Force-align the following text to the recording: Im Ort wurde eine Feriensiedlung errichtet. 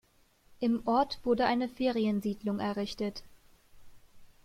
Im 0.59 0.81
Ort 0.87 1.19
wurde 1.25 1.45
eine 1.45 1.69
Feriensiedlung 1.69 2.57
errichtet. 2.57 3.21